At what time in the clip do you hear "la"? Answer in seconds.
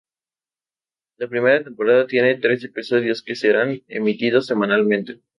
1.17-1.27